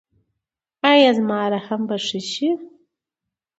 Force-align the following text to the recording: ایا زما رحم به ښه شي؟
ایا 0.91 1.11
زما 1.17 1.41
رحم 1.53 1.81
به 1.87 1.97
ښه 2.05 2.19
شي؟ 2.31 2.49